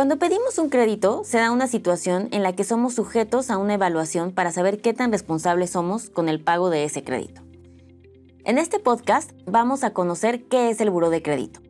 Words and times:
Cuando 0.00 0.18
pedimos 0.18 0.56
un 0.58 0.70
crédito, 0.70 1.24
se 1.24 1.36
da 1.36 1.50
una 1.50 1.66
situación 1.66 2.28
en 2.32 2.42
la 2.42 2.54
que 2.54 2.64
somos 2.64 2.94
sujetos 2.94 3.50
a 3.50 3.58
una 3.58 3.74
evaluación 3.74 4.32
para 4.32 4.50
saber 4.50 4.80
qué 4.80 4.94
tan 4.94 5.12
responsables 5.12 5.70
somos 5.70 6.08
con 6.08 6.30
el 6.30 6.40
pago 6.42 6.70
de 6.70 6.84
ese 6.84 7.04
crédito. 7.04 7.42
En 8.44 8.56
este 8.56 8.78
podcast 8.78 9.32
vamos 9.44 9.84
a 9.84 9.92
conocer 9.92 10.44
qué 10.44 10.70
es 10.70 10.80
el 10.80 10.88
Buró 10.88 11.10
de 11.10 11.22
Crédito. 11.22 11.60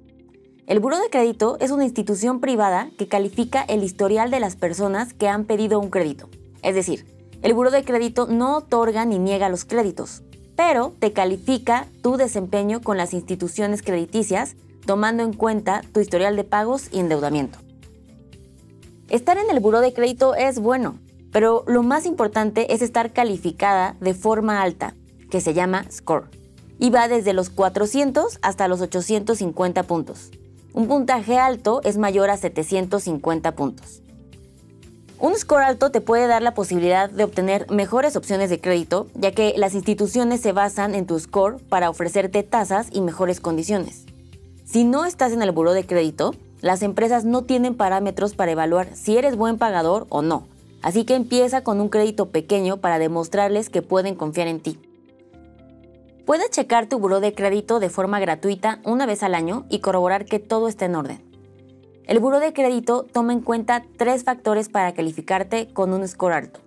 El 0.69 0.79
Buró 0.79 1.01
de 1.01 1.11
Crédito 1.11 1.57
es 1.59 1.73
una 1.73 1.82
institución 1.82 2.39
privada 2.39 2.91
que 2.96 3.09
califica 3.09 3.62
el 3.62 3.82
historial 3.82 4.30
de 4.30 4.39
las 4.39 4.55
personas 4.55 5.12
que 5.12 5.27
han 5.27 5.45
pedido 5.45 5.80
un 5.80 5.91
crédito. 5.91 6.29
Es 6.62 6.77
decir, 6.77 7.07
el 7.43 7.53
Buró 7.53 7.73
de 7.73 7.85
Crédito 7.85 8.29
no 8.29 8.59
otorga 8.59 9.05
ni 9.07 9.19
niega 9.19 9.48
los 9.48 9.64
créditos, 9.64 10.23
pero 10.61 10.92
te 10.98 11.14
califica 11.14 11.86
tu 12.02 12.18
desempeño 12.18 12.82
con 12.82 12.98
las 12.98 13.14
instituciones 13.14 13.80
crediticias 13.80 14.56
tomando 14.84 15.23
en 15.23 15.32
cuenta 15.32 15.80
tu 15.95 16.01
historial 16.01 16.37
de 16.37 16.45
pagos 16.45 16.88
y 16.92 16.98
endeudamiento. 16.98 17.59
Estar 19.09 19.38
en 19.38 19.48
el 19.48 19.60
buró 19.60 19.80
de 19.80 19.95
crédito 19.95 20.34
es 20.34 20.59
bueno, 20.59 20.98
pero 21.32 21.65
lo 21.66 21.82
más 21.82 22.04
importante 22.04 22.74
es 22.74 22.82
estar 22.82 23.15
calificada 23.15 23.96
de 24.01 24.12
forma 24.12 24.60
alta, 24.60 24.92
que 25.30 25.41
se 25.41 25.54
llama 25.54 25.87
score, 25.91 26.28
y 26.79 26.90
va 26.90 27.09
desde 27.09 27.32
los 27.32 27.48
400 27.48 28.38
hasta 28.42 28.68
los 28.68 28.82
850 28.82 29.84
puntos. 29.84 30.30
Un 30.74 30.88
puntaje 30.88 31.38
alto 31.38 31.80
es 31.84 31.96
mayor 31.96 32.29
a 32.29 32.37
750 32.37 33.52
puntos. 33.52 34.02
Un 35.20 35.37
score 35.37 35.62
alto 35.62 35.91
te 35.91 36.01
puede 36.01 36.27
dar 36.27 36.41
la 36.41 36.55
posibilidad 36.55 37.10
de 37.10 37.24
obtener 37.24 37.70
mejores 37.70 38.16
opciones 38.16 38.48
de 38.48 38.59
crédito, 38.59 39.06
ya 39.15 39.33
que 39.33 39.52
las 39.55 39.74
instituciones 39.74 40.41
se 40.41 40.52
basan 40.52 40.95
en 40.95 41.06
tu 41.06 41.19
score 41.19 41.59
para 41.69 41.91
ofrecerte 41.91 42.43
tasas 42.43 42.88
y 42.91 43.02
mejores 43.02 43.38
condiciones. 43.38 44.06
Si 44.65 44.84
no 44.84 45.05
estás 45.05 45.33
en 45.33 45.43
el 45.43 45.52
buró 45.52 45.74
de 45.74 45.84
crédito, 45.84 46.35
las 46.63 46.80
empresas 46.80 47.26
no 47.26 47.43
tienen 47.43 47.74
parámetros 47.74 48.35
para 48.35 48.52
evaluar 48.52 48.96
si 48.96 49.18
eres 49.18 49.37
buen 49.37 49.59
pagador 49.59 50.07
o 50.09 50.23
no, 50.23 50.46
así 50.80 51.04
que 51.04 51.16
empieza 51.16 51.63
con 51.63 51.82
un 51.82 51.91
crédito 51.91 52.30
pequeño 52.30 52.79
para 52.79 52.98
demostrarles 52.98 53.68
que 53.68 53.82
pueden 53.82 54.15
confiar 54.15 54.48
en 54.48 54.60
ti. 54.60 54.79
Puedes 56.24 56.48
checar 56.51 56.88
tu 56.88 56.98
buró 56.98 57.21
de 57.21 57.35
crédito 57.35 57.79
de 57.79 57.91
forma 57.91 58.21
gratuita 58.21 58.80
una 58.85 59.04
vez 59.04 59.23
al 59.23 59.35
año 59.35 59.66
y 59.68 59.80
corroborar 59.80 60.24
que 60.24 60.38
todo 60.38 60.66
esté 60.66 60.87
en 60.87 60.95
orden. 60.95 61.29
El 62.06 62.18
buró 62.18 62.40
de 62.40 62.52
crédito 62.52 63.04
toma 63.04 63.32
en 63.32 63.40
cuenta 63.40 63.84
tres 63.96 64.25
factores 64.25 64.69
para 64.69 64.93
calificarte 64.94 65.72
con 65.72 65.93
un 65.93 66.06
score 66.06 66.32
alto. 66.32 66.60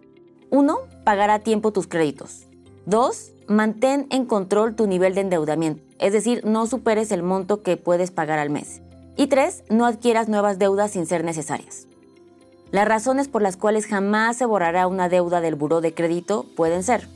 1. 0.52 0.78
Pagar 1.04 1.30
a 1.30 1.40
tiempo 1.40 1.74
tus 1.74 1.88
créditos. 1.88 2.48
2. 2.86 3.34
Mantén 3.48 4.08
en 4.10 4.26
control 4.26 4.76
tu 4.76 4.88
nivel 4.88 5.16
de 5.16 5.22
endeudamiento, 5.22 5.84
es 6.00 6.14
decir, 6.14 6.46
no 6.46 6.66
superes 6.66 7.12
el 7.12 7.24
monto 7.24 7.62
que 7.62 7.76
puedes 7.76 8.12
pagar 8.12 8.40
al 8.40 8.50
mes. 8.50 8.82
Y 9.18 9.28
tres, 9.28 9.64
no 9.70 9.86
adquieras 9.86 10.30
nuevas 10.30 10.60
deudas 10.60 10.92
sin 10.92 11.06
ser 11.06 11.24
necesarias. 11.24 11.88
Las 12.72 12.88
razones 12.88 13.28
por 13.28 13.42
las 13.42 13.58
cuales 13.58 13.86
jamás 13.86 14.38
se 14.38 14.46
borrará 14.46 14.88
una 14.88 15.10
deuda 15.10 15.42
del 15.42 15.56
buró 15.56 15.82
de 15.82 15.94
crédito 15.94 16.46
pueden 16.56 16.84
ser 16.84 17.08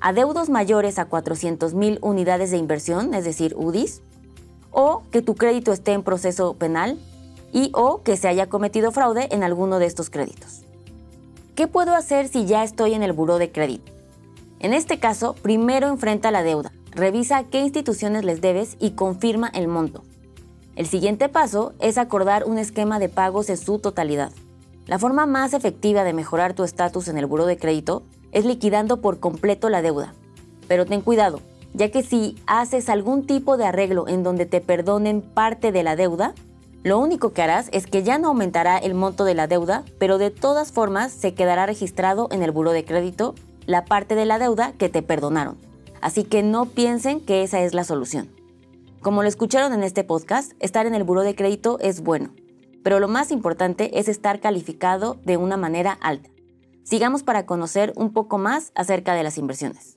adeudos 0.00 0.50
mayores 0.50 0.98
a 0.98 1.08
400.000 1.08 1.98
unidades 2.02 2.50
de 2.50 2.58
inversión, 2.58 3.14
es 3.14 3.24
decir, 3.24 3.54
UDIs, 3.56 4.02
o 4.70 5.02
que 5.10 5.22
tu 5.22 5.34
crédito 5.34 5.72
esté 5.72 5.92
en 5.92 6.02
proceso 6.02 6.54
penal 6.54 6.98
y 7.54 7.70
o 7.72 8.02
que 8.02 8.18
se 8.18 8.28
haya 8.28 8.48
cometido 8.48 8.90
fraude 8.90 9.28
en 9.30 9.44
alguno 9.44 9.78
de 9.78 9.86
estos 9.86 10.10
créditos. 10.10 10.62
¿Qué 11.54 11.68
puedo 11.68 11.94
hacer 11.94 12.26
si 12.28 12.46
ya 12.46 12.64
estoy 12.64 12.94
en 12.94 13.04
el 13.04 13.12
buró 13.12 13.38
de 13.38 13.52
crédito? 13.52 13.92
En 14.58 14.74
este 14.74 14.98
caso, 14.98 15.34
primero 15.40 15.86
enfrenta 15.86 16.32
la 16.32 16.42
deuda, 16.42 16.72
revisa 16.90 17.44
qué 17.44 17.60
instituciones 17.60 18.24
les 18.24 18.40
debes 18.40 18.76
y 18.80 18.90
confirma 18.90 19.48
el 19.54 19.68
monto. 19.68 20.02
El 20.74 20.88
siguiente 20.88 21.28
paso 21.28 21.72
es 21.78 21.96
acordar 21.96 22.42
un 22.44 22.58
esquema 22.58 22.98
de 22.98 23.08
pagos 23.08 23.48
en 23.48 23.56
su 23.56 23.78
totalidad. 23.78 24.32
La 24.86 24.98
forma 24.98 25.24
más 25.26 25.54
efectiva 25.54 26.02
de 26.02 26.12
mejorar 26.12 26.54
tu 26.54 26.64
estatus 26.64 27.06
en 27.06 27.18
el 27.18 27.26
buro 27.26 27.46
de 27.46 27.56
crédito 27.56 28.02
es 28.32 28.44
liquidando 28.44 29.00
por 29.00 29.20
completo 29.20 29.70
la 29.70 29.80
deuda. 29.80 30.12
Pero 30.66 30.86
ten 30.86 31.02
cuidado, 31.02 31.40
ya 31.72 31.92
que 31.92 32.02
si 32.02 32.36
haces 32.46 32.88
algún 32.88 33.26
tipo 33.26 33.56
de 33.56 33.66
arreglo 33.66 34.08
en 34.08 34.24
donde 34.24 34.44
te 34.44 34.60
perdonen 34.60 35.22
parte 35.22 35.70
de 35.70 35.84
la 35.84 35.94
deuda, 35.94 36.34
lo 36.84 36.98
único 36.98 37.32
que 37.32 37.40
harás 37.40 37.70
es 37.72 37.86
que 37.86 38.02
ya 38.02 38.18
no 38.18 38.28
aumentará 38.28 38.76
el 38.76 38.92
monto 38.92 39.24
de 39.24 39.32
la 39.34 39.46
deuda, 39.46 39.84
pero 39.98 40.18
de 40.18 40.30
todas 40.30 40.70
formas 40.70 41.12
se 41.12 41.32
quedará 41.32 41.64
registrado 41.64 42.28
en 42.30 42.42
el 42.42 42.50
buro 42.50 42.72
de 42.72 42.84
crédito 42.84 43.34
la 43.64 43.86
parte 43.86 44.14
de 44.14 44.26
la 44.26 44.38
deuda 44.38 44.72
que 44.72 44.90
te 44.90 45.00
perdonaron. 45.00 45.56
Así 46.02 46.24
que 46.24 46.42
no 46.42 46.66
piensen 46.66 47.20
que 47.20 47.42
esa 47.42 47.62
es 47.62 47.72
la 47.72 47.84
solución. 47.84 48.28
Como 49.00 49.22
lo 49.22 49.28
escucharon 49.28 49.72
en 49.72 49.82
este 49.82 50.04
podcast, 50.04 50.52
estar 50.60 50.84
en 50.86 50.94
el 50.94 51.04
buró 51.04 51.22
de 51.22 51.34
crédito 51.34 51.78
es 51.80 52.02
bueno, 52.02 52.34
pero 52.82 53.00
lo 53.00 53.08
más 53.08 53.30
importante 53.30 53.98
es 53.98 54.06
estar 54.08 54.40
calificado 54.40 55.16
de 55.24 55.38
una 55.38 55.56
manera 55.56 55.98
alta. 56.02 56.28
Sigamos 56.82 57.22
para 57.22 57.46
conocer 57.46 57.94
un 57.96 58.12
poco 58.12 58.36
más 58.36 58.72
acerca 58.74 59.14
de 59.14 59.22
las 59.22 59.38
inversiones. 59.38 59.96